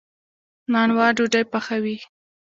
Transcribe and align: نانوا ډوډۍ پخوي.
نانوا 0.71 1.07
ډوډۍ 1.17 1.43
پخوي. 1.51 1.97